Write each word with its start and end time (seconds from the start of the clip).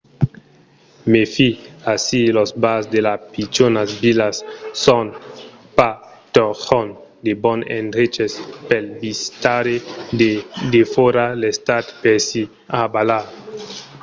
mèfi: 1.11 1.47
aicí 1.91 2.21
los 2.37 2.49
bars 2.63 2.85
de 2.93 2.99
las 3.07 3.19
pichonas 3.33 3.89
vilas 4.03 4.35
son 4.85 5.05
pas 5.77 5.97
totjorn 6.35 6.89
de 7.25 7.31
bons 7.43 7.67
endreches 7.79 8.33
pel 8.67 8.85
visitaire 9.03 9.75
de 10.19 10.31
defòra 10.73 11.25
l'estat 11.41 11.85
per 12.01 12.17
s'i 12.27 12.43
rabalar 12.77 13.25